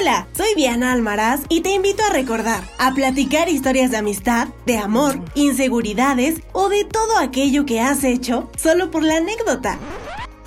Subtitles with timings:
[0.00, 4.78] Hola, soy Diana Almaraz y te invito a recordar, a platicar historias de amistad, de
[4.78, 9.78] amor, inseguridades o de todo aquello que has hecho solo por la anécdota.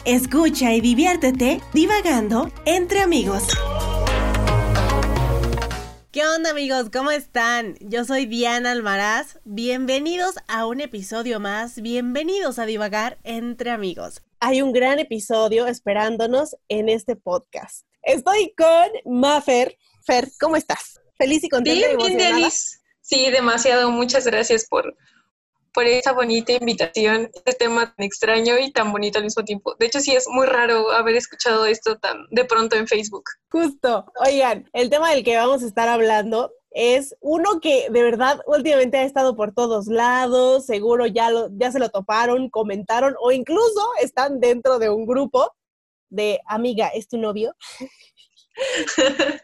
[0.05, 3.43] Escucha y diviértete divagando entre amigos.
[6.11, 6.89] ¿Qué onda amigos?
[6.91, 7.75] ¿Cómo están?
[7.79, 9.39] Yo soy Diana Almaraz.
[9.43, 11.79] Bienvenidos a un episodio más.
[11.79, 14.23] Bienvenidos a divagar entre amigos.
[14.39, 17.85] Hay un gran episodio esperándonos en este podcast.
[18.03, 19.77] Estoy con Mafer.
[20.05, 20.99] Fer, ¿cómo estás?
[21.17, 21.87] Feliz y contenta.
[21.87, 22.79] Bien, bien, Denise.
[22.99, 23.91] Sí, demasiado.
[23.91, 24.93] Muchas gracias por,
[25.73, 29.75] por esa bonita invitación, este tema tan extraño y tan bonito al mismo tiempo.
[29.79, 33.23] De hecho, sí es muy raro haber escuchado esto tan de pronto en Facebook.
[33.49, 34.05] Justo.
[34.25, 38.97] Oigan, el tema del que vamos a estar hablando es uno que de verdad últimamente
[38.97, 43.87] ha estado por todos lados, seguro ya, lo, ya se lo toparon, comentaron o incluso
[44.01, 45.53] están dentro de un grupo
[46.13, 47.55] de amiga, ¿es tu novio?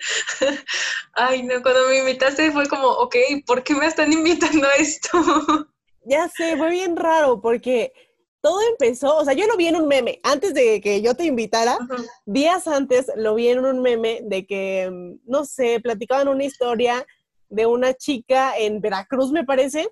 [1.14, 5.10] Ay, no, cuando me invitaste fue como, ok, ¿por qué me están invitando a esto?
[6.06, 7.92] ya sé, fue bien raro porque
[8.42, 11.26] todo empezó, o sea, yo lo vi en un meme, antes de que yo te
[11.26, 11.78] invitara,
[12.26, 17.06] días antes lo vi en un meme de que, mm, no sé, platicaban una historia
[17.50, 19.90] de una chica en Veracruz, me parece,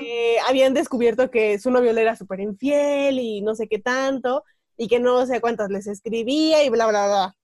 [0.00, 4.42] que habían descubierto que su novio le era súper infiel y no sé qué tanto,
[4.80, 7.36] y que no sé cuántas les escribía y bla, bla, bla.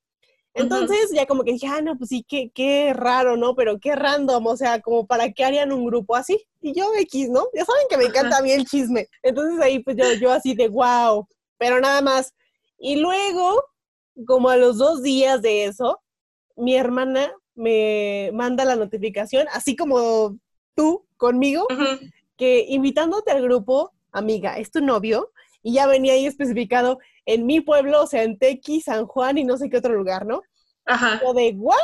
[0.55, 3.55] Entonces ya como que dije, ah, no, pues sí, qué, qué raro, ¿no?
[3.55, 6.43] Pero qué random, o sea, como para qué harían un grupo así.
[6.63, 7.45] Y yo X, ¿no?
[7.53, 9.07] Ya saben que me encanta a mí el chisme.
[9.23, 11.29] Entonces ahí pues yo, yo así de, wow,
[11.59, 12.33] pero nada más.
[12.79, 13.63] Y luego,
[14.27, 16.01] como a los dos días de eso,
[16.57, 20.39] mi hermana me manda la notificación, así como
[20.75, 21.67] tú conmigo,
[22.39, 25.33] que invitándote al grupo, amiga, ¿es tu novio?
[25.63, 29.45] Y ya venía ahí especificado, en mi pueblo, o sea, en Tequi, San Juan y
[29.45, 30.43] no sé qué otro lugar, ¿no?
[30.87, 31.21] Ajá.
[31.25, 31.77] O de, ¿what?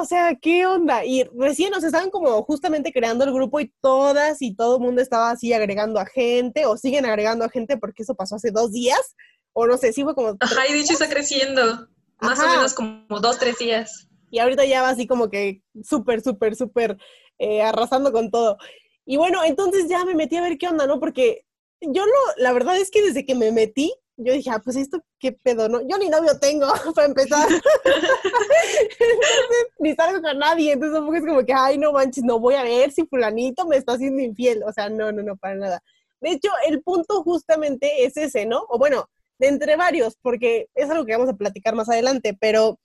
[0.00, 1.04] O sea, ¿qué onda?
[1.04, 5.00] Y recién nos estaban como justamente creando el grupo y todas y todo el mundo
[5.00, 8.72] estaba así agregando a gente o siguen agregando a gente porque eso pasó hace dos
[8.72, 9.14] días
[9.52, 10.36] o no sé, sí fue como...
[10.40, 11.88] Ajá, y dicho está creciendo,
[12.20, 14.08] más o menos como dos, tres días.
[14.30, 16.96] Y ahorita ya va así como que súper, súper, súper
[17.38, 18.58] eh, arrasando con todo.
[19.04, 21.00] Y bueno, entonces ya me metí a ver qué onda, ¿no?
[21.00, 21.44] Porque
[21.80, 25.02] yo lo, la verdad es que desde que me metí, yo dije, ah, pues esto,
[25.18, 25.80] qué pedo, ¿no?
[25.88, 27.48] Yo ni novio tengo, para empezar.
[29.78, 30.72] ni salgo con nadie.
[30.72, 33.94] Entonces, es como que, ay, no manches, no voy a ver si fulanito me está
[33.94, 34.62] haciendo infiel.
[34.64, 35.82] O sea, no, no, no, para nada.
[36.20, 38.64] De hecho, el punto justamente es ese, ¿no?
[38.68, 39.08] O bueno,
[39.38, 42.78] de entre varios, porque es algo que vamos a platicar más adelante, pero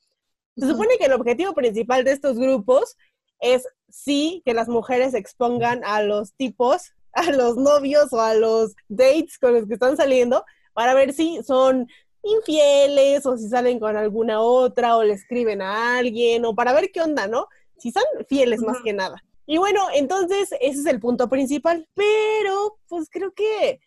[0.56, 2.96] se supone que el objetivo principal de estos grupos
[3.40, 8.74] es sí que las mujeres expongan a los tipos, a los novios o a los
[8.88, 11.88] dates con los que están saliendo, para ver si son
[12.22, 16.92] infieles o si salen con alguna otra o le escriben a alguien o para ver
[16.92, 17.48] qué onda, ¿no?
[17.78, 19.24] Si son fieles más que nada.
[19.48, 23.80] Y bueno, entonces ese es el punto principal, pero pues creo que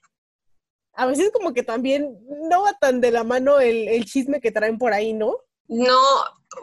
[0.94, 4.78] a veces como que también no va tan de la mano el, chisme que traen
[4.78, 5.36] por ahí, ¿no?
[5.68, 6.00] No,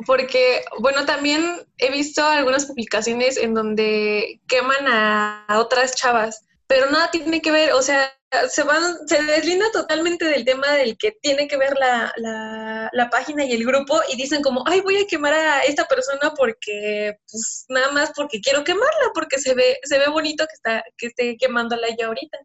[0.07, 1.43] porque, bueno, también
[1.77, 7.73] he visto algunas publicaciones en donde queman a otras chavas, pero nada tiene que ver,
[7.73, 8.11] o sea,
[8.49, 12.11] se van, se deslinda totalmente del tema del que tiene que ver la,
[12.91, 16.33] la, página y el grupo y dicen como, ay, voy a quemar a esta persona
[16.35, 20.83] porque, pues, nada más porque quiero quemarla, porque se ve, se ve bonito que está,
[20.97, 22.37] que esté quemándola ya ahorita.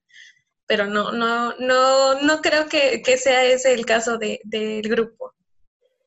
[0.67, 5.35] Pero no, no, no, no creo que, sea ese el caso de, del grupo.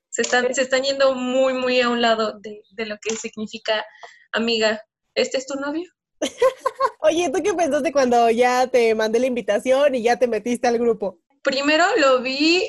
[0.09, 3.85] Se están, se están yendo muy, muy a un lado de, de lo que significa
[4.31, 4.81] amiga.
[5.15, 5.91] ¿Este es tu novio?
[6.99, 10.77] Oye, ¿tú qué pensaste cuando ya te mandé la invitación y ya te metiste al
[10.77, 11.19] grupo?
[11.41, 12.63] Primero lo vi,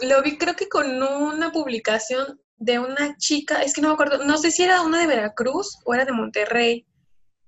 [0.00, 4.24] lo vi creo que con una publicación de una chica, es que no me acuerdo,
[4.24, 6.86] no sé si era una de Veracruz o era de Monterrey,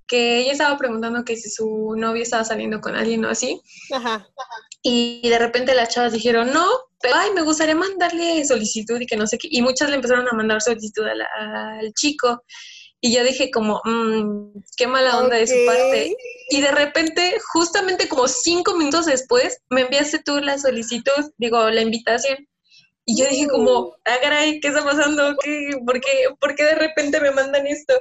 [0.06, 3.60] que ella estaba preguntando que si su novio estaba saliendo con alguien o así.
[3.92, 4.26] Ajá.
[4.82, 6.66] Y de repente las chavas dijeron, no,
[7.00, 9.48] pero ay, me gustaría mandarle solicitud y que no sé qué.
[9.50, 12.42] Y muchas le empezaron a mandar solicitud al chico.
[13.00, 16.16] Y yo dije como, mmm, qué mala onda de su parte.
[16.50, 21.82] Y de repente, justamente como cinco minutos después, me enviaste tú la solicitud, digo, la
[21.82, 22.38] invitación.
[23.04, 25.36] Y yo dije como, ah, caray, ¿qué está pasando?
[25.42, 26.10] ¿Qué, por, qué,
[26.40, 27.94] ¿Por qué de repente me mandan esto?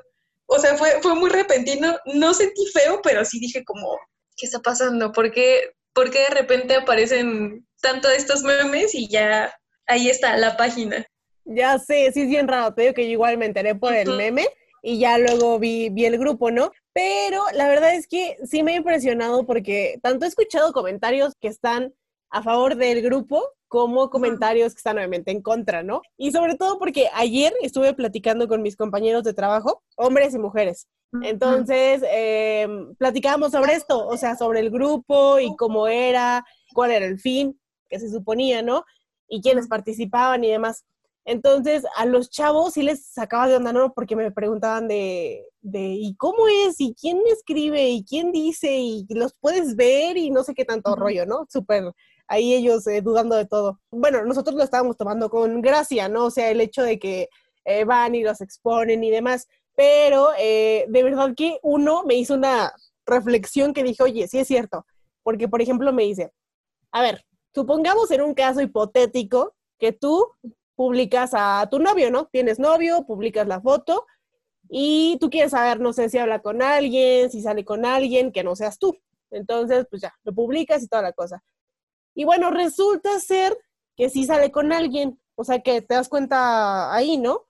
[0.48, 1.98] O sea, fue, fue muy repentino.
[2.06, 3.98] No sentí feo, pero sí dije como,
[4.36, 5.12] ¿qué está pasando?
[5.12, 9.54] ¿Por qué, ¿Por qué de repente aparecen tanto estos memes y ya
[9.86, 11.06] ahí está la página?
[11.46, 12.74] Ya sé, sí es bien raro.
[12.74, 14.48] Te digo que yo igual me enteré por el meme
[14.88, 16.72] y ya luego vi, vi el grupo, ¿no?
[16.94, 21.50] Pero la verdad es que sí me ha impresionado porque tanto he escuchado comentarios que
[21.50, 21.94] están
[22.30, 26.04] a favor del grupo como comentarios que están obviamente en contra, ¿no?
[26.16, 30.88] Y sobre todo porque ayer estuve platicando con mis compañeros de trabajo, hombres y mujeres.
[31.22, 37.06] Entonces, eh, platicábamos sobre esto, o sea, sobre el grupo y cómo era, cuál era
[37.06, 37.60] el fin
[37.90, 38.86] que se suponía, ¿no?
[39.28, 40.86] Y quiénes participaban y demás.
[41.30, 43.94] Entonces, a los chavos sí les sacaba de onda, ¿no?
[43.94, 46.80] Porque me preguntaban de, de, ¿y cómo es?
[46.80, 47.90] ¿Y quién escribe?
[47.90, 48.72] ¿Y quién dice?
[48.72, 50.16] ¿Y los puedes ver?
[50.16, 51.46] Y no sé qué tanto rollo, ¿no?
[51.50, 51.92] Súper
[52.30, 53.82] ahí ellos eh, dudando de todo.
[53.92, 56.26] Bueno, nosotros lo estábamos tomando con gracia, ¿no?
[56.26, 57.28] O sea, el hecho de que
[57.66, 59.48] eh, van y los exponen y demás.
[59.76, 62.74] Pero eh, de verdad que uno me hizo una
[63.06, 64.86] reflexión que dije, oye, sí es cierto.
[65.24, 66.32] Porque, por ejemplo, me dice,
[66.92, 70.26] a ver, supongamos en un caso hipotético que tú
[70.78, 72.28] publicas a tu novio, ¿no?
[72.28, 74.06] Tienes novio, publicas la foto
[74.70, 78.44] y tú quieres saber, no sé si habla con alguien, si sale con alguien, que
[78.44, 78.96] no seas tú.
[79.32, 81.44] Entonces, pues ya, lo publicas y toda la cosa.
[82.14, 83.58] Y bueno, resulta ser
[83.96, 87.48] que sí sale con alguien, o sea, que te das cuenta ahí, ¿no?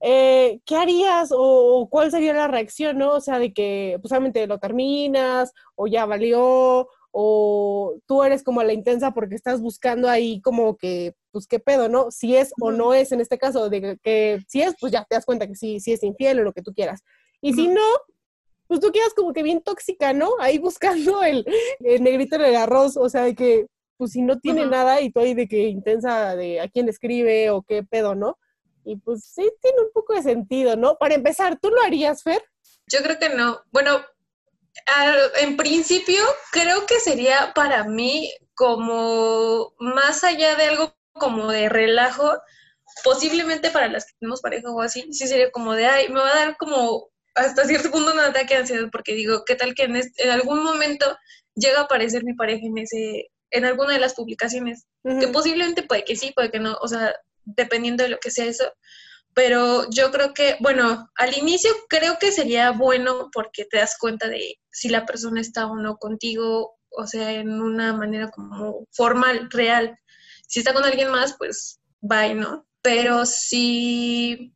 [0.00, 3.14] Eh, ¿Qué harías o, cuál sería la reacción, ¿no?
[3.14, 4.12] O sea, de que pues
[4.48, 10.40] lo terminas o ya valió o tú eres como la intensa porque estás buscando ahí
[10.40, 12.10] como que, pues qué pedo, ¿no?
[12.10, 15.16] Si es o no es en este caso, de que, si es, pues ya te
[15.16, 17.02] das cuenta que sí, sí es infiel o lo que tú quieras.
[17.40, 17.82] Y si no,
[18.66, 20.32] pues tú quedas como que bien tóxica, ¿no?
[20.40, 21.44] Ahí buscando el,
[21.80, 23.66] negrito en el arroz, o sea, de que,
[23.96, 27.50] pues si no tiene nada y tú ahí de que intensa de a quién escribe
[27.50, 28.38] o qué pedo, ¿no?
[28.84, 30.96] Y pues sí, tiene un poco de sentido, ¿no?
[30.96, 32.42] Para empezar, ¿tú lo harías, Fer?
[32.86, 33.60] Yo creo que no.
[33.70, 34.00] Bueno,
[35.40, 36.22] en principio,
[36.52, 42.38] creo que sería para mí como más allá de algo como de relajo,
[43.04, 46.30] posiblemente para las que tenemos pareja o así, sí sería como de, ay, me va
[46.30, 49.84] a dar como hasta cierto punto un ataque de ansiedad porque digo, ¿qué tal que
[49.84, 51.16] en, en algún momento
[51.54, 54.86] llega a aparecer mi pareja en ese, en alguna de las publicaciones?
[55.20, 58.44] Que posiblemente puede que sí, puede que no, o sea, dependiendo de lo que sea
[58.44, 58.72] eso,
[59.34, 64.28] pero yo creo que, bueno, al inicio creo que sería bueno porque te das cuenta
[64.28, 69.48] de si la persona está o no contigo, o sea, en una manera como formal,
[69.50, 69.96] real.
[70.48, 72.66] Si está con alguien más, pues bye, ¿no?
[72.82, 74.54] Pero si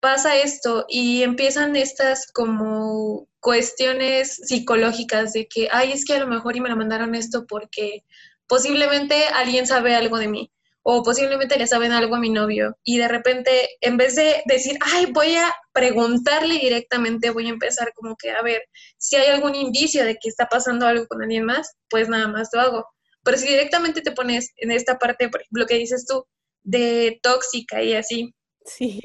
[0.00, 6.28] pasa esto y empiezan estas como cuestiones psicológicas de que, ay, es que a lo
[6.28, 8.04] mejor y me la mandaron esto porque
[8.46, 10.52] posiblemente alguien sabe algo de mí
[10.82, 14.78] o posiblemente le saben algo a mi novio y de repente en vez de decir,
[14.80, 18.62] ay, voy a preguntarle directamente, voy a empezar como que a ver
[18.98, 22.48] si hay algún indicio de que está pasando algo con alguien más, pues nada más
[22.52, 22.86] lo hago.
[23.24, 26.26] Pero si directamente te pones en esta parte, por ejemplo, que dices tú,
[26.62, 28.34] de tóxica y así,
[28.64, 29.00] Sí.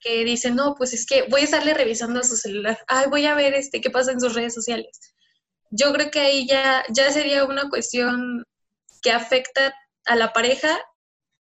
[0.00, 2.78] Que dicen, no, pues es que voy a estarle revisando su celular.
[2.86, 4.98] Ay, voy a ver este qué pasa en sus redes sociales.
[5.70, 8.44] Yo creo que ahí ya, ya sería una cuestión
[9.02, 9.74] que afecta
[10.06, 10.78] a la pareja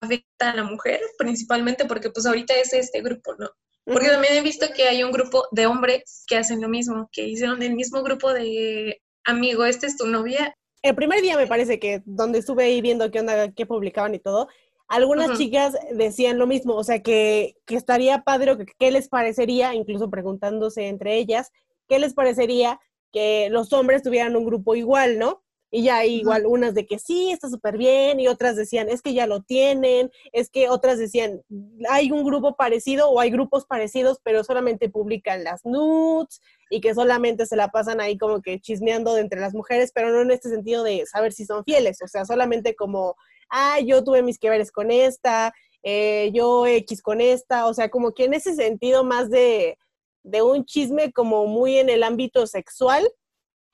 [0.00, 3.50] afecta a la mujer, principalmente porque pues ahorita es este grupo, ¿no?
[3.84, 7.26] Porque también he visto que hay un grupo de hombres que hacen lo mismo, que
[7.26, 10.54] hicieron el mismo grupo de amigo, esta es tu novia.
[10.84, 14.18] El primer día me parece que donde estuve ahí viendo qué onda, qué publicaban y
[14.18, 14.48] todo,
[14.86, 19.08] algunas chicas decían lo mismo, o sea, que, que estaría padre o que qué les
[19.08, 21.52] parecería, incluso preguntándose entre ellas,
[21.88, 22.80] qué les parecería
[23.12, 25.43] que los hombres tuvieran un grupo igual, ¿no?
[25.76, 29.12] Y ya igual unas de que sí, está súper bien, y otras decían, es que
[29.12, 31.42] ya lo tienen, es que otras decían,
[31.90, 36.94] hay un grupo parecido o hay grupos parecidos, pero solamente publican las nudes y que
[36.94, 40.30] solamente se la pasan ahí como que chismeando de entre las mujeres, pero no en
[40.30, 43.16] este sentido de saber si son fieles, o sea, solamente como,
[43.50, 47.88] ah, yo tuve mis que veres con esta, eh, yo X con esta, o sea,
[47.88, 49.76] como que en ese sentido más de,
[50.22, 53.04] de un chisme como muy en el ámbito sexual,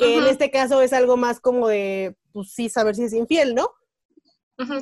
[0.01, 3.55] que en este caso es algo más como de, pues sí, saber si es infiel,
[3.55, 3.71] ¿no?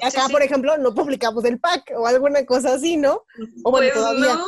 [0.02, 3.24] acá, por ejemplo, no publicamos el pack o alguna cosa así, ¿no?
[3.64, 4.34] O bueno, pues todavía.
[4.34, 4.46] No.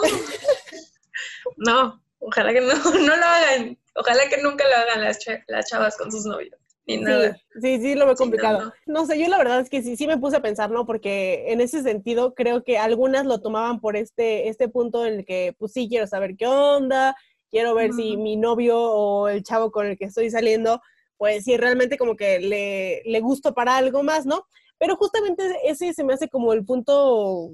[1.56, 3.78] no, ojalá que no, no lo hagan.
[3.94, 6.56] Ojalá que nunca lo hagan las, las chavas con sus novios.
[6.86, 7.36] Ni nada.
[7.60, 8.72] Sí, sí, lo veo complicado.
[8.86, 10.86] no, sé, yo la verdad es que sí, sí me puse a pensar, ¿no?
[10.86, 15.24] Porque en ese sentido creo que algunas lo tomaban por este, este punto en el
[15.24, 17.14] que, pues sí, quiero saber qué onda,
[17.50, 20.80] quiero ver si mi novio o el chavo con el que estoy saliendo,
[21.16, 24.46] pues si realmente como que le, le gusto para algo más, ¿no?
[24.78, 27.50] Pero justamente ese se me hace como el punto,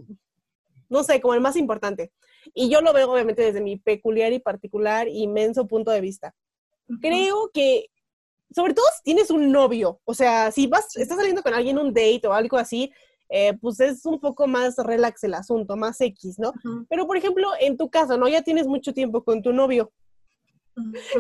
[0.88, 2.12] no sé, como el más importante.
[2.54, 6.34] Y yo lo veo obviamente desde mi peculiar y particular, inmenso punto de vista.
[7.00, 7.86] Creo que,
[8.54, 11.92] sobre todo si tienes un novio, o sea, si vas, estás saliendo con alguien un
[11.92, 12.92] date o algo así,
[13.28, 16.52] eh, pues es un poco más relax el asunto, más X, ¿no?
[16.88, 18.28] Pero, por ejemplo, en tu caso, ¿no?
[18.28, 19.92] Ya tienes mucho tiempo con tu novio.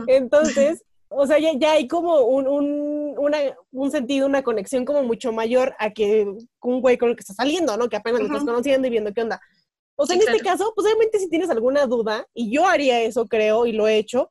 [0.06, 2.46] Entonces, o sea, ya, hay como un,
[3.18, 3.38] una,
[3.72, 6.26] un sentido, una conexión como mucho mayor a que
[6.62, 7.88] un güey con el que estás saliendo, ¿no?
[7.88, 9.40] Que apenas lo estás conociendo y viendo qué onda.
[9.96, 13.26] O sea, en este caso, pues obviamente si tienes alguna duda, y yo haría eso,
[13.26, 14.28] creo, y lo he hecho,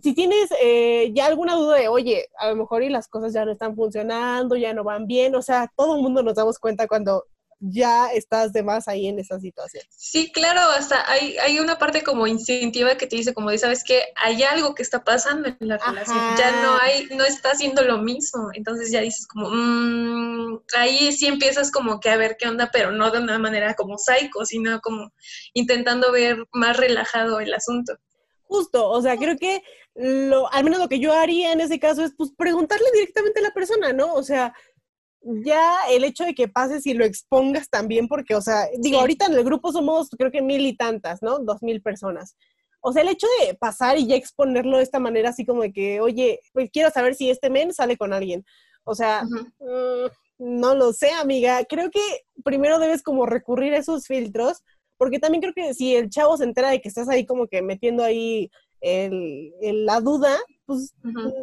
[0.00, 3.44] si tienes eh, ya alguna duda de, oye, a lo mejor y las cosas ya
[3.44, 6.88] no están funcionando, ya no van bien, o sea, todo el mundo nos damos cuenta
[6.88, 7.24] cuando
[7.64, 9.84] ya estás de más ahí en esa situación.
[9.90, 13.84] Sí, claro, hasta hay, hay una parte como instintiva que te dice, como de, ¿sabes
[13.84, 17.82] que Hay algo que está pasando en la relación, ya no hay, no está haciendo
[17.82, 22.48] lo mismo, entonces ya dices como, mmm, ahí sí empiezas como que a ver qué
[22.48, 25.12] onda, pero no de una manera como psycho, sino como
[25.54, 27.94] intentando ver más relajado el asunto.
[28.42, 29.62] Justo, o sea, creo que
[29.94, 33.44] lo, al menos lo que yo haría en ese caso es pues preguntarle directamente a
[33.44, 34.14] la persona, ¿no?
[34.14, 34.54] O sea,
[35.22, 39.26] ya el hecho de que pases y lo expongas también, porque, o sea, digo, ahorita
[39.26, 41.38] en el grupo somos creo que mil y tantas, ¿no?
[41.38, 42.36] Dos mil personas.
[42.80, 45.72] O sea, el hecho de pasar y ya exponerlo de esta manera, así como de
[45.72, 48.44] que, oye, pues quiero saber si este men sale con alguien.
[48.84, 51.64] O sea, mm, no lo sé, amiga.
[51.64, 52.00] Creo que
[52.44, 54.64] primero debes como recurrir a esos filtros,
[54.96, 57.62] porque también creo que si el chavo se entera de que estás ahí como que
[57.62, 58.50] metiendo ahí
[58.82, 59.52] el,
[59.86, 60.92] la duda, pues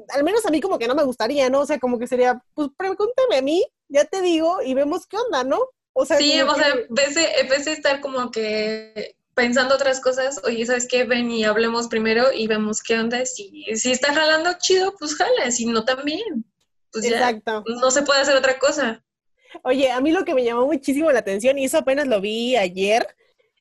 [0.10, 1.62] al menos a mí como que no me gustaría, ¿no?
[1.62, 5.17] O sea, como que sería, pues pregúntame a mí, ya te digo, y vemos qué
[5.17, 5.60] onda, ¿no?
[5.93, 7.15] O sea, sí, o sea, en vez,
[7.65, 11.03] de, estar como que pensando otras cosas, oye, ¿sabes qué?
[11.05, 13.25] Ven y hablemos primero y vemos qué onda.
[13.25, 16.46] Si, si está jalando chido, pues jala, si no también.
[16.91, 17.63] Pues Exacto.
[17.67, 19.03] no se puede hacer otra cosa.
[19.63, 22.55] Oye, a mí lo que me llamó muchísimo la atención, y eso apenas lo vi
[22.55, 23.08] ayer,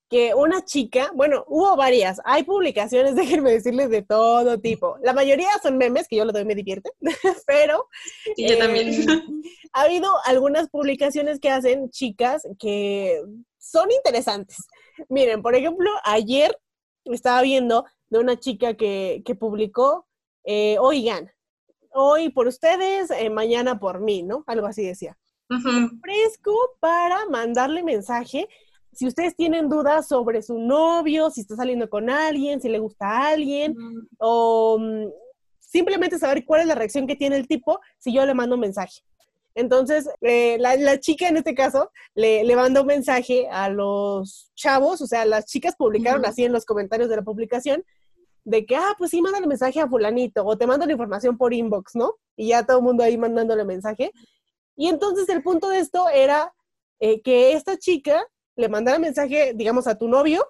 [0.09, 4.97] que una chica, bueno, hubo varias, hay publicaciones, déjenme decirles, de todo tipo.
[5.03, 6.91] La mayoría son memes, que yo lo doy, me divierte,
[7.47, 7.88] pero...
[8.37, 8.88] yo también.
[8.88, 9.07] Eh,
[9.73, 13.23] ha habido algunas publicaciones que hacen chicas que
[13.59, 14.57] son interesantes.
[15.09, 16.57] Miren, por ejemplo, ayer
[17.05, 20.07] estaba viendo de una chica que, que publicó,
[20.45, 21.31] eh, oigan,
[21.93, 24.45] hoy por ustedes, eh, mañana por mí, ¿no?
[24.47, 25.17] Algo así decía.
[26.03, 28.49] Fresco para mandarle mensaje
[28.99, 33.07] si ustedes tienen dudas sobre su novio, si está saliendo con alguien, si le gusta
[33.07, 33.76] a alguien,
[34.19, 35.07] o mm,
[35.61, 38.61] simplemente saber cuál es la reacción que tiene el tipo si yo le mando un
[38.61, 39.02] mensaje.
[39.55, 45.00] Entonces, eh, la, chica en este caso le, le mandó un mensaje a los chavos,
[45.00, 47.85] o sea, las chicas publicaron así en los comentarios de la publicación,
[48.43, 51.55] de que, ah, pues sí, mándale mensaje a fulanito, o te mando la información por
[51.55, 52.14] inbox, ¿no?
[52.35, 54.11] Y ya todo el mundo ahí mandándole mensaje.
[54.75, 56.52] Y entonces el punto de esto era
[56.99, 58.26] eh, que esta chica
[58.59, 60.45] le mandara mensaje, digamos, a tu novio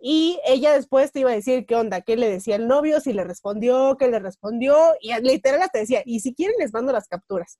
[0.00, 3.12] y ella después te iba a decir qué onda, qué le decía el novio, si
[3.12, 7.08] le respondió, qué le respondió, y literal te decía, y si quieren les mando las
[7.08, 7.58] capturas.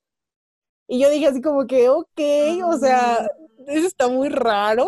[0.87, 2.21] Y yo dije así como que, ok,
[2.65, 3.27] o sea,
[3.67, 4.87] eso está muy raro,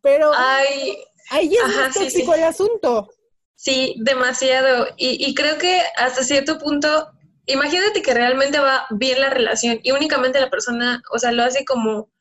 [0.00, 0.96] pero Ay,
[1.30, 3.08] ahí es más tóxico el asunto.
[3.54, 4.88] Sí, demasiado.
[4.96, 7.08] Y, y creo que hasta cierto punto,
[7.46, 11.64] imagínate que realmente va bien la relación y únicamente la persona, o sea, lo hace
[11.64, 12.11] como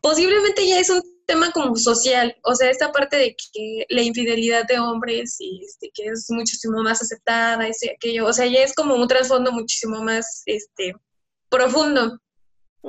[0.00, 4.66] posiblemente ya es un tema como social, o sea, esta parte de que la infidelidad
[4.66, 8.74] de hombres y este, que es muchísimo más aceptada, ese, aquello, o sea, ya es
[8.74, 10.94] como un trasfondo muchísimo más este,
[11.48, 12.18] profundo,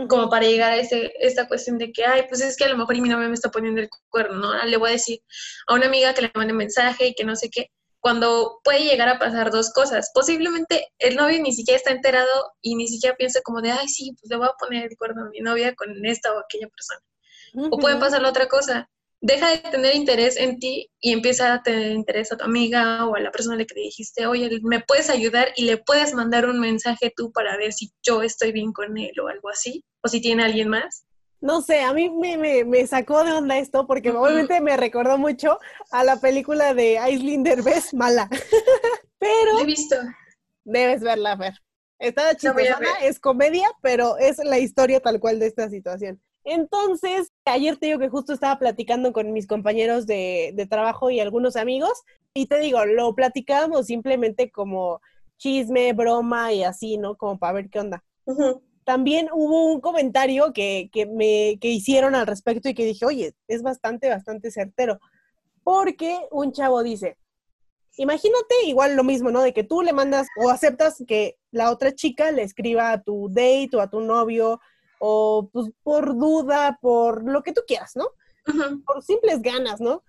[0.08, 2.78] como para llegar a ese, esta cuestión de que, ay, pues es que a lo
[2.78, 4.66] mejor mi novia me está poniendo el cuerno, ¿no?
[4.66, 5.20] Le voy a decir
[5.66, 9.10] a una amiga que le mande mensaje y que no sé qué, cuando puede llegar
[9.10, 10.12] a pasar dos cosas.
[10.14, 14.14] Posiblemente el novio ni siquiera está enterado y ni siquiera piensa como de, ay, sí,
[14.20, 17.02] pues le voy a poner el cuerno a mi novia con esta o aquella persona.
[17.72, 18.90] O puede pasar la otra cosa.
[19.20, 23.16] Deja de tener interés en ti y empieza a tener interés a tu amiga o
[23.16, 26.46] a la persona a la que dijiste, oye, me puedes ayudar y le puedes mandar
[26.46, 30.08] un mensaje tú para ver si yo estoy bien con él o algo así, o
[30.08, 31.07] si tiene alguien más.
[31.40, 35.60] No sé, a mí me, me, sacó de onda esto porque obviamente me recordó mucho
[35.92, 38.28] a la película de Aislinn Derbez, Mala.
[39.20, 39.60] pero...
[39.60, 39.96] he visto.
[40.64, 41.54] Debes verla, ver.
[42.00, 46.22] Está chistosa, es comedia, pero es la historia tal cual de esta situación.
[46.44, 51.20] Entonces, ayer te digo que justo estaba platicando con mis compañeros de, de trabajo y
[51.20, 52.04] algunos amigos,
[52.34, 55.02] y te digo, lo platicábamos simplemente como
[55.38, 57.16] chisme, broma y así, ¿no?
[57.16, 58.04] Como para ver qué onda
[58.88, 63.62] también hubo un comentario que, me que hicieron al respecto y que dije, oye, es
[63.62, 65.02] bastante, bastante certero.
[65.62, 67.18] Porque un chavo dice,
[67.98, 69.42] imagínate igual lo mismo, ¿no?
[69.42, 73.28] De que tú le mandas o aceptas que la otra chica le escriba a tu
[73.28, 74.62] date o a tu novio
[75.00, 78.08] o pues por duda, por lo que tú quieras, ¿no?
[78.86, 80.02] Por simples ganas, ¿no?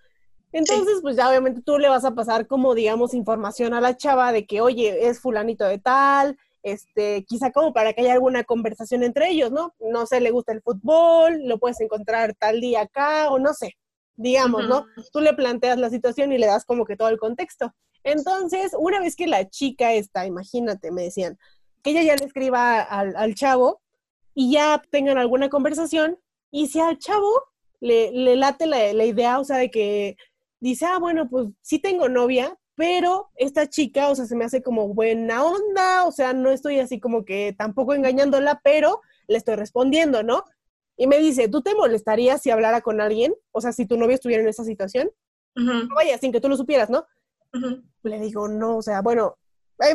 [0.53, 4.31] Entonces, pues ya obviamente tú le vas a pasar como, digamos, información a la chava
[4.31, 9.03] de que, oye, es fulanito de tal, este, quizá como para que haya alguna conversación
[9.03, 9.75] entre ellos, ¿no?
[9.79, 13.77] No sé, le gusta el fútbol, lo puedes encontrar tal día acá, o no sé,
[14.17, 14.87] digamos, ¿no?
[15.13, 17.73] Tú le planteas la situación y le das como que todo el contexto.
[18.05, 21.39] Entonces, una vez que la chica está, imagínate, me decían,
[21.83, 23.81] que ella ya le escriba al, al chavo
[24.35, 26.19] y ya tengan alguna conversación.
[26.51, 27.43] Y si al chavo
[27.81, 30.17] le, le late la, la, idea, o sea, de que
[30.61, 34.63] dice, ah, bueno, pues sí tengo novia, pero esta chica, o sea, se me hace
[34.63, 39.57] como buena onda, o sea, no estoy así como que tampoco engañándola, pero le estoy
[39.57, 40.45] respondiendo, ¿no?
[40.97, 43.35] Y me dice, ¿tú te molestarías si hablara con alguien?
[43.51, 45.11] O sea, si tu novia estuviera en esa situación.
[45.93, 47.05] Vaya, sin que tú lo supieras, ¿no?
[48.05, 49.37] Le digo, no, o sea, bueno,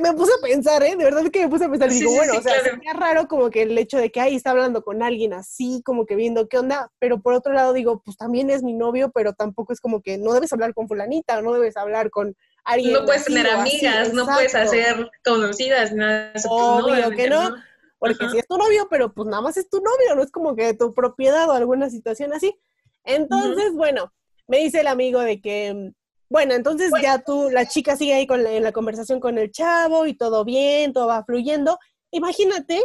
[0.02, 0.98] me puse a pensar, ¿eh?
[0.98, 1.90] De verdad que me puse a pensar.
[1.90, 4.52] Y digo, bueno, o sea, sería raro como que el hecho de que ahí está
[4.52, 8.18] hablando con alguien así, como que viendo qué onda, pero por otro lado digo, pues
[8.18, 11.54] también es mi novio, pero tampoco es como que no debes hablar con fulanita, no
[11.54, 12.94] debes hablar con alguien.
[12.94, 16.34] No puedes tener amigas, no puedes hacer conocidas, nada.
[16.50, 17.56] Obvio que no.
[18.00, 20.56] Porque si es tu novio, pero pues nada más es tu novio, no es como
[20.56, 22.54] que tu propiedad o alguna situación así.
[23.06, 24.12] Entonces, bueno,
[24.48, 25.94] me dice el amigo de que,
[26.30, 29.52] bueno, entonces ya tú, la chica sigue ahí con la, en la conversación con el
[29.52, 31.80] chavo y todo bien, todo va fluyendo.
[32.12, 32.84] Imagínate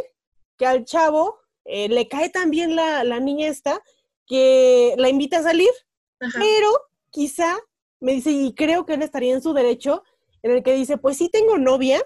[0.57, 3.81] que al chavo eh, le cae también la, la niña esta
[4.25, 5.69] que la invita a salir,
[6.17, 6.69] pero
[7.09, 7.57] quizá
[7.99, 10.03] me dice, y creo que él estaría en su derecho,
[10.41, 12.01] en el que dice, pues sí tengo novia,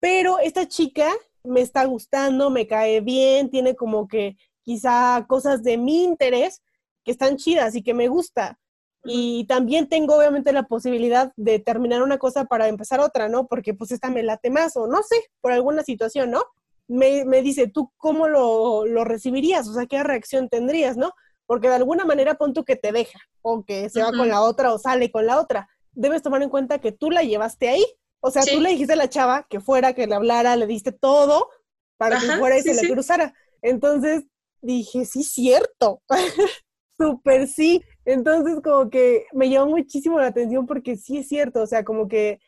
[0.00, 1.12] pero esta chica
[1.44, 6.62] me está gustando, me cae bien, tiene como que quizá cosas de mi interés
[7.04, 8.58] que están chidas y que me gusta.
[9.04, 13.46] Y también tengo obviamente la posibilidad de terminar una cosa para empezar otra, ¿no?
[13.46, 16.42] Porque pues esta me late más o no sé, por alguna situación, ¿no?
[16.88, 19.68] Me, me dice, ¿tú cómo lo, lo, recibirías?
[19.68, 21.12] O sea, ¿qué reacción tendrías, no?
[21.46, 24.42] Porque de alguna manera pon tú que te deja o que se va con la
[24.42, 25.68] otra o sale con la otra.
[25.92, 27.84] Debes tomar en cuenta que tú la llevaste ahí
[28.26, 30.90] o sea, tú le dijiste a la chava que fuera, que le hablara, le diste
[30.90, 31.48] todo
[31.96, 33.32] para que fuera y se le cruzara.
[33.62, 34.24] Entonces
[34.60, 36.02] dije, sí, cierto.
[36.98, 37.82] Súper sí.
[38.04, 41.62] Entonces como que me llamó muchísimo la atención porque sí es cierto.
[41.62, 42.40] O sea, como que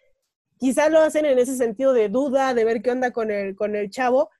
[0.58, 3.76] quizá lo hacen en ese sentido de duda, de ver qué onda con el, con
[3.76, 4.30] el chavo,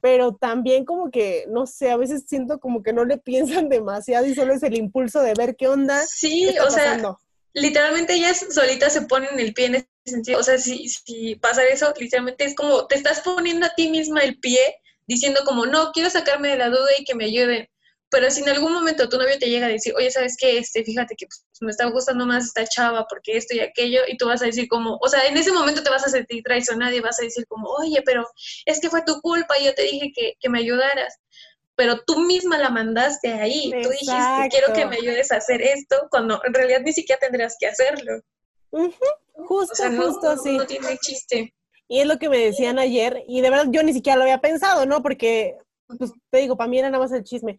[0.00, 4.26] pero también como que, no sé, a veces siento como que no le piensan demasiado
[4.26, 6.04] y solo es el impulso de ver qué onda.
[6.06, 7.00] Sí, o sea,
[7.52, 10.38] literalmente ellas solitas se ponen el pie en ese sentido.
[10.38, 14.20] O sea, si, si pasa eso, literalmente es como te estás poniendo a ti misma
[14.22, 14.60] el pie
[15.06, 17.68] diciendo como, no, quiero sacarme de la duda y que me ayuden.
[18.10, 20.58] Pero si en algún momento tu novio te llega a decir, oye, ¿sabes qué?
[20.58, 24.16] Este, fíjate que pues, me está gustando más esta chava porque esto y aquello, y
[24.16, 26.94] tú vas a decir como, o sea, en ese momento te vas a sentir traicionada
[26.94, 28.26] y vas a decir como, oye, pero
[28.66, 31.18] es que fue tu culpa y yo te dije que, que me ayudaras
[31.80, 33.70] pero tú misma la mandaste ahí.
[33.82, 34.12] Tú dijiste,
[34.50, 38.20] quiero que me ayudes a hacer esto, cuando en realidad ni siquiera tendrías que hacerlo.
[38.70, 40.58] Justo, justo así.
[40.58, 41.54] No tiene chiste.
[41.88, 44.42] Y es lo que me decían ayer, y de verdad yo ni siquiera lo había
[44.42, 45.02] pensado, ¿no?
[45.02, 47.58] Porque, pues te digo, para mí era nada más el chisme.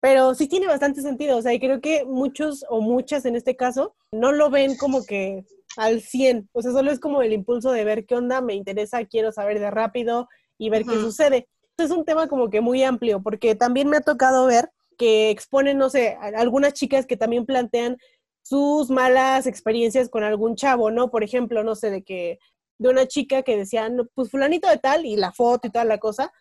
[0.00, 3.56] Pero sí tiene bastante sentido, o sea, y creo que muchos o muchas en este
[3.56, 5.44] caso no lo ven como que
[5.76, 9.04] al 100, o sea, solo es como el impulso de ver qué onda, me interesa,
[9.04, 11.48] quiero saber de rápido y ver qué sucede.
[11.78, 15.78] Es un tema como que muy amplio, porque también me ha tocado ver que exponen,
[15.78, 17.96] no sé, algunas chicas que también plantean
[18.42, 21.10] sus malas experiencias con algún chavo, ¿no?
[21.10, 22.38] Por ejemplo, no sé, de que
[22.78, 25.98] de una chica que decía, pues fulanito de tal, y la foto y toda la
[25.98, 26.32] cosa,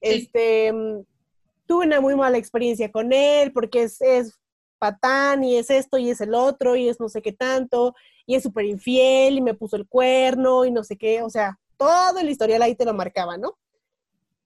[0.00, 0.72] este,
[1.66, 4.38] tuve una muy mala experiencia con él, porque es, es
[4.78, 7.94] patán, y es esto, y es el otro, y es no sé qué tanto,
[8.26, 11.58] y es súper infiel, y me puso el cuerno, y no sé qué, o sea,
[11.76, 13.56] todo el historial ahí te lo marcaba, ¿no?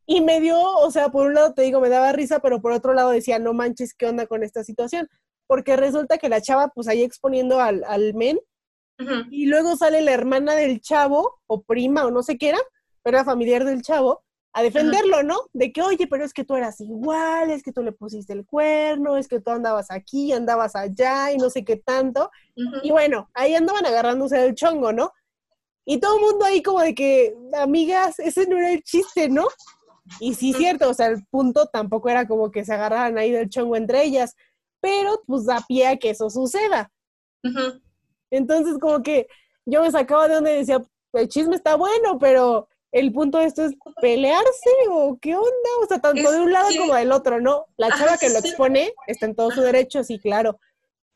[0.07, 2.73] Y me dio, o sea, por un lado te digo, me daba risa, pero por
[2.73, 5.09] otro lado decía, no manches, ¿qué onda con esta situación?
[5.47, 8.41] Porque resulta que la chava, pues ahí exponiendo al, al men,
[9.31, 12.59] y luego sale la hermana del chavo, o prima, o no sé qué era,
[13.03, 15.43] pero era familiar del chavo, a defenderlo, ¿no?
[15.53, 18.45] De que, oye, pero es que tú eras igual, es que tú le pusiste el
[18.45, 22.31] cuerno, es que tú andabas aquí, andabas allá, y no sé qué tanto.
[22.83, 25.13] Y bueno, ahí andaban agarrándose del chongo, ¿no?
[25.85, 29.47] Y todo el mundo ahí como de que, amigas, ese no era el chiste, ¿no?
[30.19, 33.49] Y sí, cierto, o sea, el punto tampoco era como que se agarraran ahí del
[33.49, 34.35] chongo entre ellas,
[34.81, 36.91] pero pues da pie a que eso suceda.
[38.31, 39.29] Entonces, como que
[39.65, 40.83] yo me sacaba de donde decía,
[41.13, 45.87] el chisme está bueno, pero el punto de esto es pelearse o qué onda, o
[45.87, 47.67] sea, tanto de un lado como del otro, ¿no?
[47.77, 50.59] La chava que lo expone está en todo su derecho, sí, claro,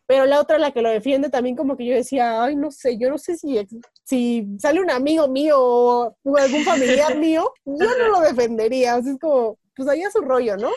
[0.06, 2.98] pero la otra, la que lo defiende, también como que yo decía, ay, no sé,
[2.98, 3.58] yo no sé si,
[4.04, 9.12] si sale un amigo mío o algún familiar mío, yo no lo defendería, o sea,
[9.12, 10.70] es como, pues allá su rollo, ¿no?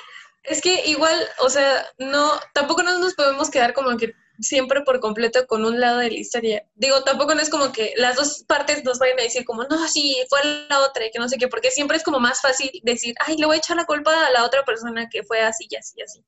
[0.44, 5.48] Es que igual, o sea, no, tampoco nos podemos quedar como que siempre por completo
[5.48, 6.66] con un lado de la historia.
[6.76, 9.88] Digo, tampoco no es como que las dos partes nos vayan a decir como, no,
[9.88, 12.70] sí, fue la otra y que no sé qué, porque siempre es como más fácil
[12.84, 15.68] decir, ay, le voy a echar la culpa a la otra persona que fue así
[15.70, 16.24] y así y así.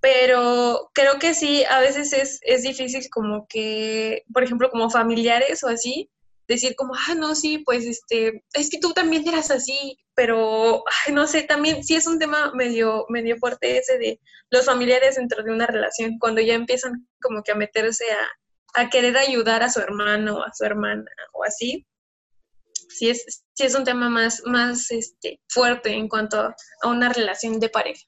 [0.00, 5.62] Pero creo que sí, a veces es, es difícil como que, por ejemplo, como familiares
[5.62, 6.10] o así,
[6.48, 11.26] decir como, ah, no, sí, pues este, es que tú también eras así, pero, no
[11.26, 15.52] sé, también sí es un tema medio, medio fuerte ese de los familiares dentro de
[15.52, 19.80] una relación, cuando ya empiezan como que a meterse a, a querer ayudar a su
[19.80, 21.86] hermano, a su hermana o así,
[22.88, 27.60] sí es, sí es un tema más, más este, fuerte en cuanto a una relación
[27.60, 28.02] de pareja.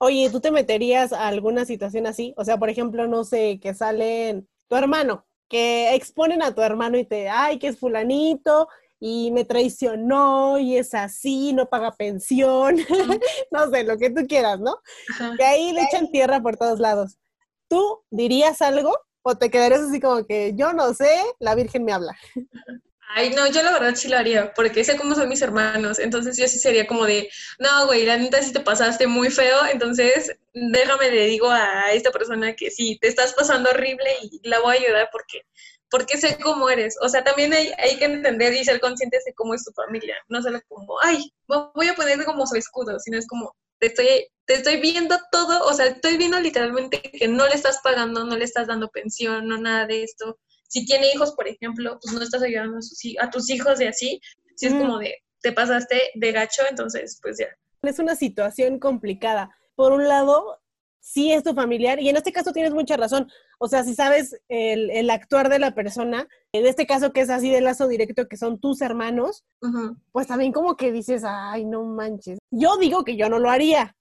[0.00, 2.34] Oye, ¿tú te meterías a alguna situación así?
[2.36, 6.98] O sea, por ejemplo, no sé, que salen tu hermano, que exponen a tu hermano
[6.98, 8.66] y te, ay, que es fulanito
[8.98, 12.76] y me traicionó y es así, no paga pensión,
[13.52, 14.78] no sé, lo que tú quieras, ¿no?
[15.38, 17.18] Que ahí le echan tierra por todos lados.
[17.68, 21.92] ¿Tú dirías algo o te quedarías así como que yo no sé, la Virgen me
[21.92, 22.18] habla?
[23.08, 26.36] Ay, no, yo la verdad sí lo haría, porque sé cómo son mis hermanos, entonces
[26.36, 30.36] yo sí sería como de, no, güey, la neta sí te pasaste muy feo, entonces
[30.52, 34.76] déjame le digo a esta persona que sí, te estás pasando horrible y la voy
[34.76, 35.42] a ayudar porque,
[35.90, 36.96] porque sé cómo eres.
[37.02, 40.16] O sea, también hay, hay que entender y ser conscientes de cómo es tu familia,
[40.28, 44.26] no solo como, ay, voy a ponerme como su escudo, sino es como, te estoy,
[44.46, 48.36] te estoy viendo todo, o sea, estoy viendo literalmente que no le estás pagando, no
[48.36, 50.38] le estás dando pensión, no nada de esto
[50.74, 52.78] si tiene hijos, por ejemplo, pues no estás ayudando
[53.20, 54.20] a, tus hijos y así,
[54.56, 57.46] si es como de, te pasaste de gacho, entonces pues ya.
[57.88, 59.56] Es una situación complicada.
[59.76, 60.60] Por un lado,
[60.98, 63.30] sí es tu familiar, y en este caso tienes mucha razón.
[63.60, 67.50] O sea, si sabes el, actuar de la persona, en este caso que es así
[67.50, 69.44] de lazo directo, que son tus hermanos,
[70.10, 72.40] pues también como que dices, ay, no manches.
[72.50, 73.94] Yo digo que yo no lo haría.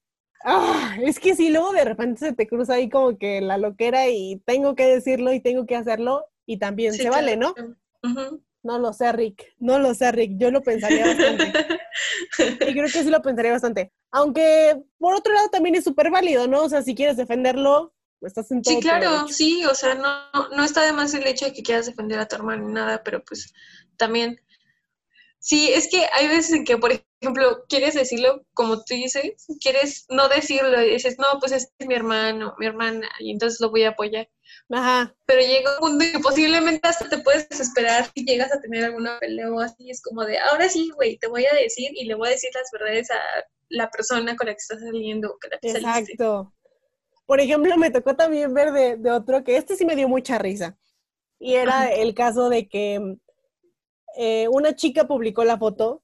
[0.44, 4.08] Ah, es que si luego de repente se te cruza ahí como que la loquera
[4.10, 7.54] y tengo que decirlo y tengo que hacerlo, y también se vale, ¿no?
[8.64, 9.56] No lo sé, Rick.
[9.60, 10.38] No lo sé, Rick.
[10.38, 11.54] Yo lo pensaría bastante.
[12.70, 13.92] y creo que sí lo pensaría bastante.
[14.12, 16.64] Aunque, por otro lado, también es súper válido, ¿no?
[16.64, 19.66] O sea, si quieres defenderlo, estás en todo Sí, claro, sí.
[19.66, 22.38] O sea, no, no está de más el hecho de que quieras defender a tu
[22.38, 23.54] hermano ni nada, pero pues
[23.98, 24.40] también...
[25.44, 30.06] Sí, es que hay veces en que, por ejemplo, quieres decirlo como tú dices, quieres
[30.08, 33.70] no decirlo y dices, no, pues este es mi hermano, mi hermana, y entonces lo
[33.70, 34.30] voy a apoyar.
[34.70, 35.14] Ajá.
[35.26, 39.20] Pero llega un punto que posiblemente hasta te puedes desesperar y llegas a tener alguna
[39.20, 39.90] pelea o así.
[39.90, 42.50] Es como de, ahora sí, güey, te voy a decir y le voy a decir
[42.54, 43.20] las verdades a
[43.68, 45.38] la persona con la que estás saliendo.
[45.62, 46.54] Exacto.
[47.26, 50.78] Por ejemplo, me tocó también ver de, otro que este sí me dio mucha risa.
[51.38, 53.18] Y era el caso de que
[54.16, 56.02] eh, una chica publicó la foto.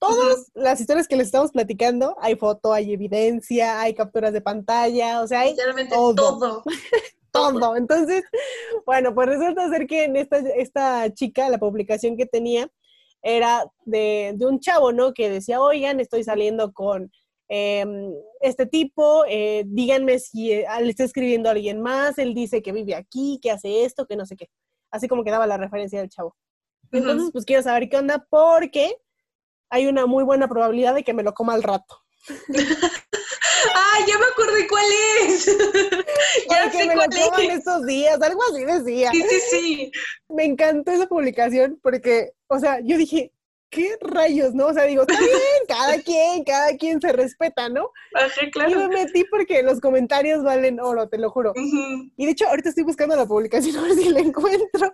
[0.00, 5.22] Todas las historias que les estamos platicando, hay foto, hay evidencia, hay capturas de pantalla,
[5.22, 5.56] o sea, hay
[5.90, 6.14] todo.
[7.32, 7.52] todo.
[7.60, 7.76] todo.
[7.76, 8.22] Entonces,
[8.86, 12.70] bueno, pues resulta ser que en esta, esta chica, la publicación que tenía,
[13.22, 15.12] era de, un chavo, ¿no?
[15.12, 17.10] Que decía, oigan, estoy saliendo con
[17.48, 22.62] em, este tipo, eh, díganme si eh, le está escribiendo a alguien más, él dice
[22.62, 24.48] que vive aquí, que hace esto, que no sé qué.
[24.90, 26.36] Así como que daba la referencia del chavo.
[26.92, 28.96] Entonces, pues quiero saber qué onda porque
[29.70, 32.02] hay una muy buena probabilidad de que me lo coma al rato.
[33.74, 34.84] ¡Ah, ya me acordé cuál
[35.22, 35.46] es!
[36.50, 37.58] ya sé cuál es.
[37.58, 39.10] estos días, algo así decía.
[39.10, 39.92] Sí, sí, sí.
[40.28, 43.32] Me encantó esa publicación porque, o sea, yo dije,
[43.70, 44.66] ¿qué rayos, no?
[44.66, 45.32] O sea, digo, está bien,
[45.68, 47.90] cada quien, cada quien se respeta, ¿no?
[48.14, 48.70] Ajá, claro.
[48.70, 51.52] Y me metí porque los comentarios valen oro, te lo juro.
[51.56, 54.92] Y de hecho, ahorita estoy buscando la publicación a ver si la encuentro.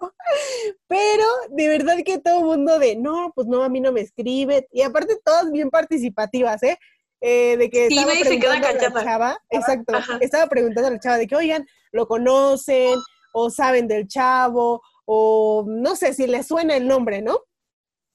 [0.87, 4.01] Pero de verdad que todo el mundo de, no, pues no, a mí no me
[4.01, 4.67] escribe.
[4.73, 6.79] Y aparte todas bien participativas, ¿eh?
[7.21, 11.27] Eh, de que estaba preguntando a la chava, exacto, estaba preguntando a la chava de
[11.27, 12.97] que, oigan, lo conocen
[13.33, 17.41] o saben del chavo o no sé si le suena el nombre, ¿no?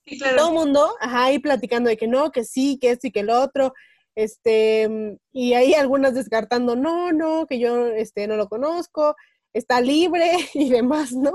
[0.06, 0.38] Sí, claro.
[0.38, 3.20] Todo el mundo, ajá, ahí platicando de que no, que sí, que esto y que
[3.22, 3.74] el otro,
[4.16, 9.16] este, y ahí algunas descartando, no, no, que yo, este, no lo conozco,
[9.54, 11.34] está libre y demás, ¿no?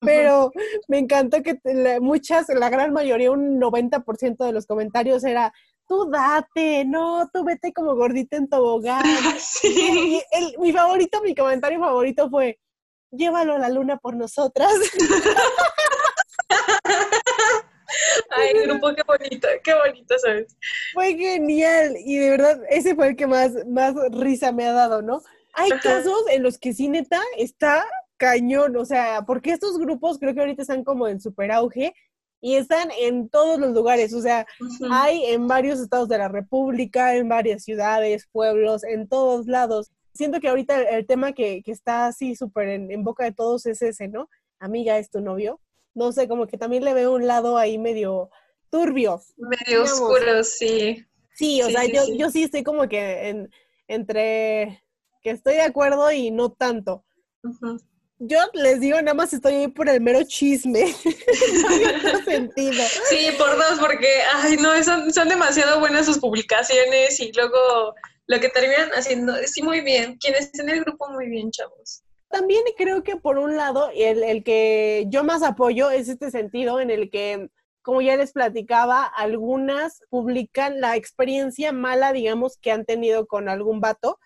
[0.00, 0.52] Pero
[0.88, 1.58] me encantó que
[2.00, 5.52] muchas, la gran mayoría, un 90% de los comentarios era,
[5.88, 9.02] tú date, no, tú vete como gordita en tobogán.
[9.38, 10.22] Sí.
[10.30, 12.58] el, mi favorito, mi comentario favorito fue,
[13.10, 14.72] llévalo a la luna por nosotras.
[18.30, 20.56] Ay, grupo, qué bonito, qué bonito, ¿sabes?
[20.92, 25.02] Fue genial y de verdad, ese fue el que más, más risa me ha dado,
[25.02, 25.22] ¿no?
[25.54, 27.84] Hay casos en los que sí, neta, está
[28.16, 31.94] cañón, o sea, porque estos grupos creo que ahorita están como en super auge
[32.40, 34.46] y están en todos los lugares, o sea,
[34.90, 39.92] hay en varios estados de la República, en varias ciudades, pueblos, en todos lados.
[40.12, 44.08] Siento que ahorita el, tema que, está así súper en, boca de todos es ese,
[44.08, 44.28] ¿no?
[44.58, 45.60] Amiga, ¿es tu novio?
[45.94, 48.30] No sé, como que también le veo un lado ahí medio
[48.70, 49.20] turbio.
[49.36, 51.04] Medio oscuro, sí.
[51.34, 52.18] Sí, o sea, yo, sí.
[52.18, 53.50] yo sí estoy como que en,
[53.88, 54.82] entre
[55.22, 57.04] que estoy de acuerdo y no tanto.
[58.18, 60.94] yo les digo, nada más estoy ahí por el mero chisme.
[61.62, 62.84] no hay otro sentido.
[63.08, 67.94] Sí, por dos, porque, ay, no, son, son demasiado buenas sus publicaciones y luego
[68.26, 70.16] lo que terminan haciendo, sí, muy bien.
[70.18, 72.02] Quienes estén en el grupo, muy bien, chavos.
[72.32, 76.80] También creo que por un lado, el, el que yo más apoyo es este sentido
[76.80, 77.50] en el que,
[77.82, 83.80] como ya les platicaba, algunas publican la experiencia mala, digamos, que han tenido con algún
[83.80, 84.18] vato,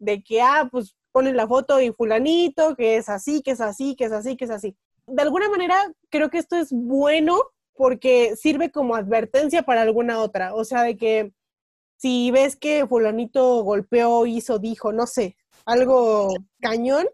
[0.00, 3.94] de que, ah, pues ponen la foto y fulanito, que es así, que es así,
[3.94, 4.76] que es así, que es así.
[5.06, 5.76] De alguna manera,
[6.10, 7.40] creo que esto es bueno
[7.74, 10.56] porque sirve como advertencia para alguna otra.
[10.56, 11.32] O sea, de que
[11.98, 17.06] si ves que fulanito golpeó, hizo, dijo, no sé, algo cañón,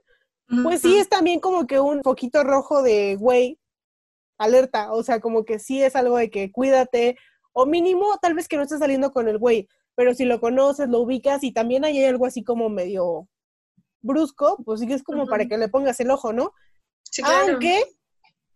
[0.62, 3.58] pues sí es también como que un poquito rojo de, güey,
[4.38, 7.16] alerta, o sea, como que sí es algo de que cuídate,
[7.52, 10.88] o mínimo tal vez que no estés saliendo con el güey, pero si lo conoces,
[10.88, 13.28] lo ubicas y también hay algo así como medio
[14.02, 16.52] brusco, pues sí que es como para que le pongas el ojo, ¿no?
[17.02, 17.52] Sí, claro.
[17.52, 17.84] Aunque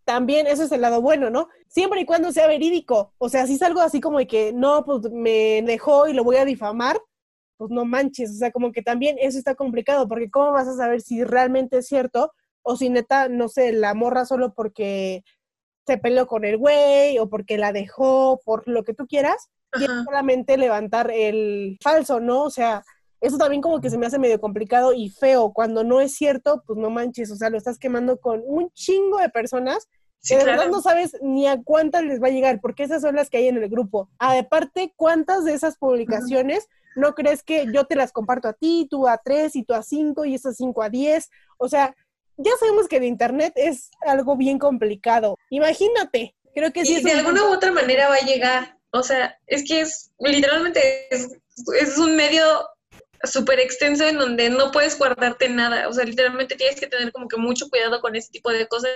[0.04, 1.48] también eso es el lado bueno, ¿no?
[1.68, 3.12] Siempre y cuando sea verídico.
[3.18, 6.24] O sea, si es algo así como de que no, pues me dejó y lo
[6.24, 7.00] voy a difamar,
[7.56, 8.30] pues no manches.
[8.30, 11.78] O sea, como que también eso está complicado, porque ¿cómo vas a saber si realmente
[11.78, 15.22] es cierto o si neta, no sé, la morra solo porque
[15.86, 19.84] se peleó con el güey o porque la dejó, por lo que tú quieras, y
[20.04, 22.44] solamente levantar el falso, ¿no?
[22.44, 22.82] O sea,
[23.20, 25.52] eso también como que se me hace medio complicado y feo.
[25.52, 29.18] Cuando no es cierto, pues no manches, o sea, lo estás quemando con un chingo
[29.18, 29.88] de personas
[30.26, 33.16] que de verdad no sabes ni a cuántas les va a llegar, porque esas son
[33.16, 34.08] las que hay en el grupo.
[34.18, 39.08] Aparte, ¿cuántas de esas publicaciones no crees que yo te las comparto a ti, tú
[39.08, 41.30] a tres y tú a cinco y esas cinco a diez?
[41.58, 41.94] O sea,
[42.37, 45.38] ya sabemos que el internet es algo bien complicado.
[45.50, 46.98] Imagínate, creo que sí.
[46.98, 48.78] Y de alguna u otra manera va a llegar.
[48.90, 52.44] O sea, es que es literalmente es un medio
[53.26, 55.88] súper extenso en donde no puedes guardarte nada.
[55.88, 58.90] O sea, literalmente tienes que tener como que mucho cuidado con ese tipo de cosas.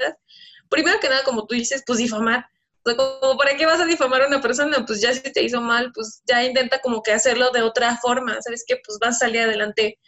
[0.68, 2.46] Primero que nada, como tú dices, pues difamar.
[2.84, 5.42] O sea, como para qué vas a difamar a una persona, pues ya si te
[5.42, 8.40] hizo mal, pues ya intenta como que hacerlo de otra forma.
[8.40, 8.76] ¿Sabes qué?
[8.84, 9.98] Pues vas a salir adelante,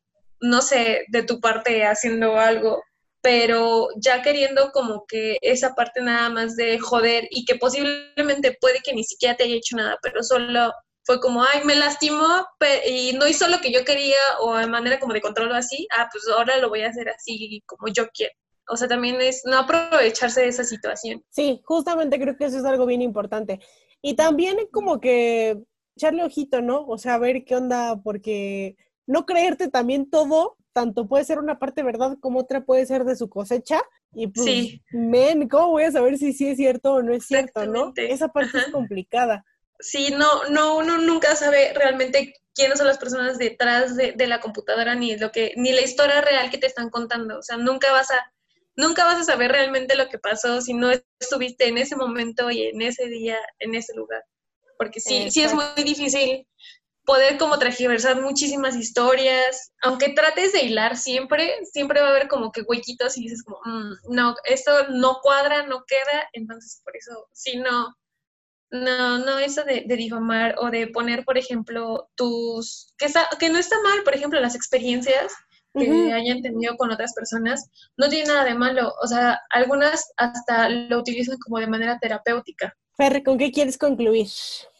[0.41, 2.83] no sé, de tu parte haciendo algo
[3.23, 8.81] pero ya queriendo como que esa parte nada más de joder y que posiblemente puede
[8.83, 10.73] que ni siquiera te haya hecho nada, pero solo
[11.05, 12.47] fue como, ay, me lastimó
[12.87, 16.09] y no hizo lo que yo quería o de manera como de control así, ah,
[16.11, 18.33] pues ahora lo voy a hacer así como yo quiero.
[18.71, 21.25] O sea, también es no aprovecharse de esa situación.
[21.31, 23.61] Sí, justamente creo que eso es algo bien importante.
[24.03, 25.59] Y también como que
[25.97, 26.87] echarle ojito, ¿no?
[26.87, 31.59] O sea, a ver qué onda, porque no creerte también todo, tanto puede ser una
[31.59, 33.83] parte verdad como otra puede ser de su cosecha.
[34.13, 34.83] Y pues, sí.
[34.91, 37.93] men, ¿cómo voy a saber si sí es cierto o no es cierto, no?
[37.97, 39.45] Esa parte es complicada
[39.81, 44.95] sí, no, no, uno nunca sabe realmente quiénes son las personas detrás de, la computadora,
[44.95, 47.39] ni lo que, ni la historia real que te están contando.
[47.39, 48.33] O sea, nunca vas a,
[48.77, 52.65] nunca vas a saber realmente lo que pasó si no estuviste en ese momento y
[52.65, 54.23] en ese día, en ese lugar.
[54.79, 56.47] Porque sí, sí es muy difícil
[57.05, 62.53] poder como transversar muchísimas historias, aunque trates de hilar siempre, siempre va a haber como
[62.53, 67.27] que huequitos y dices como, mm, no, esto no cuadra, no queda, entonces por eso,
[67.33, 67.95] sí, no,
[68.71, 73.77] no, no, eso de, difamar o de poner, por ejemplo, tus, que, que no está
[73.83, 75.33] mal, por ejemplo, las experiencias
[75.75, 78.93] que hayan tenido con otras personas, no tiene nada de malo.
[79.03, 82.77] O sea, algunas hasta lo utilizan como de manera terapéutica.
[82.97, 84.29] Ferre, ¿con qué quieres concluir?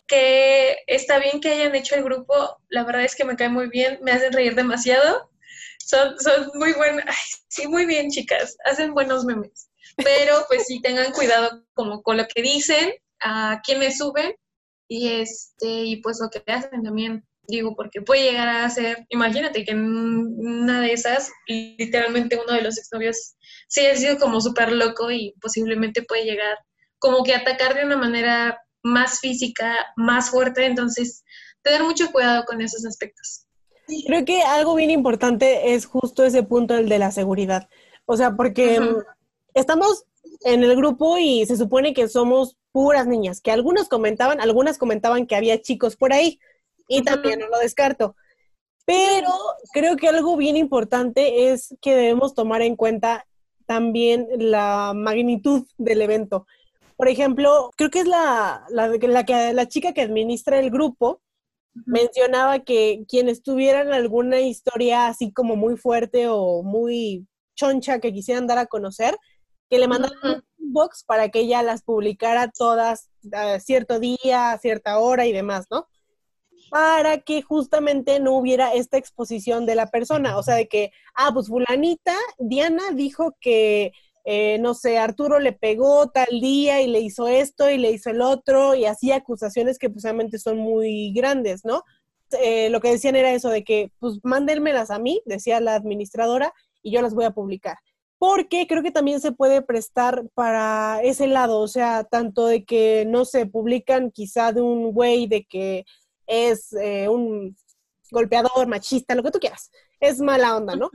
[0.07, 2.35] Que está bien que hayan hecho el grupo,
[2.69, 5.31] la verdad es que me cae muy bien, me hacen reír demasiado.
[5.79, 7.17] Son, son muy buenas,
[7.49, 9.71] sí, muy bien, chicas, hacen buenos memes.
[9.97, 14.35] Pero pues sí, tengan cuidado como con lo que dicen, a quienes suben
[14.89, 19.65] y este y pues lo que hacen también digo porque puede llegar a ser imagínate
[19.65, 23.35] que en una de esas literalmente uno de los exnovios
[23.69, 26.59] sí ha sido como súper loco y posiblemente puede llegar
[26.99, 30.65] como que atacar de una manera más física más fuerte.
[30.65, 31.25] Entonces
[31.63, 33.47] tener mucho cuidado con esos aspectos.
[34.07, 37.69] Creo que algo bien importante es justo ese punto el de la seguridad.
[38.05, 38.79] O sea porque
[39.55, 40.05] estamos
[40.43, 45.27] en el grupo y se supone que somos puras niñas, que algunos comentaban, algunas comentaban
[45.27, 46.39] que había chicos por ahí
[46.91, 48.17] y también no lo descarto.
[48.85, 49.31] Pero
[49.73, 53.27] creo que algo bien importante es que debemos tomar en cuenta
[53.65, 56.47] también la magnitud del evento.
[56.97, 61.23] Por ejemplo, creo que es la, la, la, que, la chica que administra el grupo,
[61.87, 68.49] mencionaba que quienes tuvieran alguna historia así como muy fuerte o muy choncha que quisieran
[68.49, 69.17] dar a conocer,
[69.69, 74.59] que le mandaran un box para que ella las publicara todas a cierto día, a
[74.59, 75.87] cierta hora y demás, ¿no?
[76.71, 80.39] Para que justamente no hubiera esta exposición de la persona.
[80.39, 83.93] O sea, de que, ah, pues fulanita, Diana dijo que,
[84.25, 88.11] eh, no sé, Arturo le pegó tal día y le hizo esto y le hizo
[88.11, 90.05] el otro y así acusaciones que pues
[90.43, 91.83] son muy grandes, ¿no?
[92.41, 96.53] Eh, lo que decían era eso de que, pues mándenmelas a mí, decía la administradora,
[96.83, 97.79] y yo las voy a publicar.
[98.19, 103.05] Porque creo que también se puede prestar para ese lado, o sea, tanto de que
[103.09, 105.85] no se publican quizá de un güey de que
[106.31, 107.57] es eh, un
[108.11, 109.71] golpeador, machista, lo que tú quieras.
[109.99, 110.91] Es mala onda, ¿no?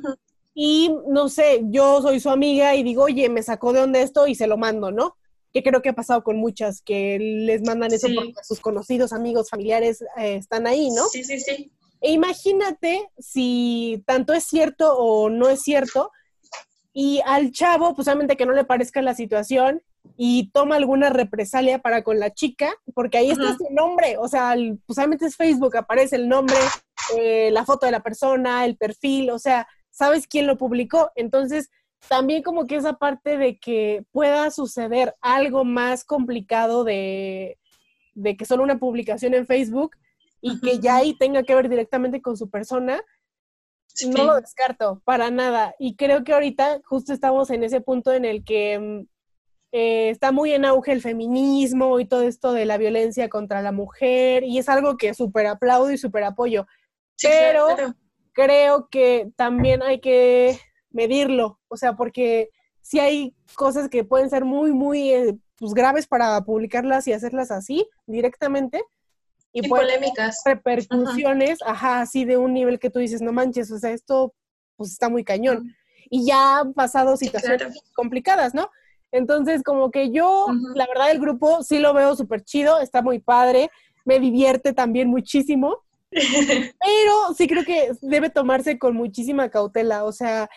[0.54, 4.26] Y no sé, yo soy su amiga y digo, oye, me sacó de onda esto
[4.26, 5.18] y se lo mando, ¿no?
[5.54, 9.50] Que creo que ha pasado con muchas, que les mandan eso porque sus conocidos, amigos,
[9.50, 11.08] familiares eh, están ahí, ¿no?
[11.10, 11.72] Sí, sí, sí.
[12.00, 16.12] E imagínate si tanto es cierto o no es cierto,
[16.94, 19.82] y al chavo, pues obviamente que no le parezca la situación,
[20.18, 24.56] y toma alguna represalia para con la chica, porque ahí está su nombre, o sea,
[24.86, 26.58] pues es Facebook, aparece el nombre,
[27.18, 31.12] eh, la foto de la persona, el perfil, o sea, sabes quién lo publicó.
[31.16, 31.70] Entonces,
[32.08, 37.58] también como que esa parte de que pueda suceder algo más complicado de,
[38.14, 39.96] de que solo una publicación en Facebook
[40.42, 43.02] y que ya ahí tenga que ver directamente con su persona,
[44.10, 45.74] no lo descarto para nada.
[45.80, 49.15] Y creo que ahorita justo estamos en ese punto en el que mm,
[49.72, 53.72] eh, está muy en auge el feminismo y todo esto de la violencia contra la
[53.72, 56.66] mujer y es algo que súper aplaudo y súper apoyo.
[57.22, 57.68] Pero
[58.34, 60.60] creo que también hay que
[60.92, 62.50] medirlo, o sea, porque
[62.82, 67.52] si hay cosas que pueden ser muy, muy eh, pues, graves para publicarlas y hacerlas
[67.52, 68.84] así directamente.
[69.52, 70.42] Y, polémicas.
[70.46, 72.02] Repercusiones, ajá.
[72.02, 74.34] así de un nivel que tú dices, no manches, o sea, esto
[74.76, 75.74] pues está muy cañón.
[76.10, 78.70] Y ya han pasado situaciones complicadas, ¿no?
[79.16, 83.20] Entonces, como que yo, la verdad, el grupo sí lo veo súper chido, está muy
[83.20, 83.70] padre,
[84.04, 85.78] me divierte también muchísimo,
[86.12, 90.50] pero sí creo que debe tomarse con muchísima cautela, o sea,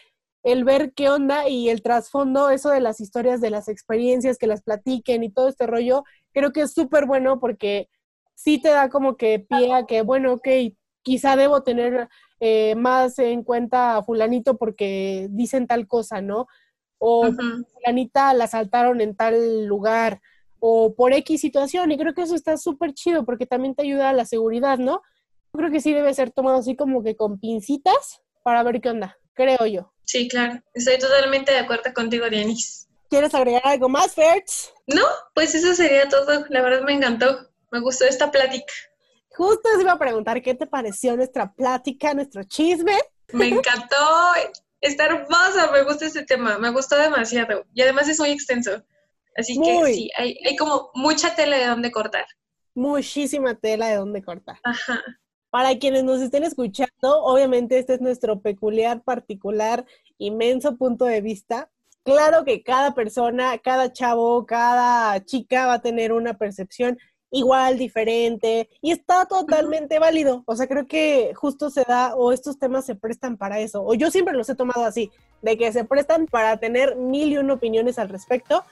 [0.43, 4.49] el ver qué onda y el trasfondo, eso de las historias, de las experiencias, que
[4.49, 7.89] las platiquen y todo este rollo, creo que es súper bueno porque
[8.35, 10.49] sí te da como que pie a que, bueno, ok,
[11.03, 12.09] quizá debo tener
[12.41, 16.47] eh, más en cuenta a fulanito porque dicen tal cosa, ¿no?
[16.99, 17.65] O uh
[18.15, 20.21] la asaltaron en tal lugar,
[20.61, 24.11] o por X situación, y creo que eso está súper chido porque también te ayuda
[24.11, 25.03] a la seguridad, ¿no?
[25.53, 29.17] Creo que sí debe ser tomado así como que con pincitas para ver qué onda,
[29.35, 29.93] creo yo.
[30.05, 32.89] Sí, claro, estoy totalmente de acuerdo contigo, Dianis.
[33.09, 34.73] ¿Quieres agregar algo más, Fertz?
[34.87, 36.45] No, pues eso sería todo.
[36.51, 37.49] La verdad me encantó.
[37.71, 38.73] Me gustó esta plática.
[39.35, 42.99] Justo os iba a preguntar qué te pareció nuestra plática, nuestro chisme.
[43.33, 43.97] Me encantó.
[44.81, 47.65] Está hermosa, me gusta ese tema, me gustó demasiado.
[47.75, 48.83] Y además es muy extenso.
[49.37, 52.27] Así que sí, hay, hay como mucha tela de donde cortar.
[52.75, 54.59] Muchísima tela de donde cortar.
[54.65, 55.03] Ajá.
[55.51, 59.87] Para quienes nos estén escuchando, obviamente este es nuestro peculiar, particular,
[60.19, 61.71] inmenso punto de vista.
[62.05, 66.99] Claro que cada persona, cada chavo, cada chica va a tener una percepción
[67.31, 70.43] igual, diferente, y está totalmente válido.
[70.47, 73.95] O sea, creo que justo se da, o estos temas se prestan para eso, o
[73.95, 75.11] yo siempre los he tomado así,
[75.43, 78.65] de que se prestan para tener mil y una opiniones al respecto,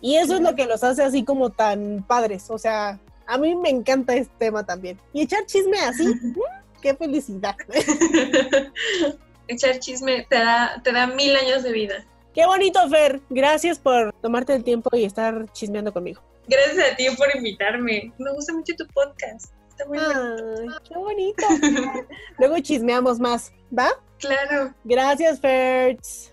[0.00, 2.50] y eso es lo que los hace así como tan padres.
[2.50, 4.98] O sea, a mí me encanta este tema también.
[5.12, 6.34] Y echar chisme así, mm,
[6.82, 7.56] qué felicidad.
[9.48, 12.04] echar chisme te da, te da mil años de vida.
[12.34, 13.20] Qué bonito, Fer.
[13.30, 16.20] Gracias por tomarte el tiempo y estar chismeando conmigo.
[16.48, 18.12] Gracias a ti por invitarme.
[18.18, 19.52] Me gusta mucho tu podcast.
[19.68, 19.98] Está muy
[20.88, 21.46] qué bonito.
[22.38, 23.90] Luego chismeamos más, ¿va?
[24.18, 24.74] Claro.
[24.84, 26.32] Gracias, Fertz.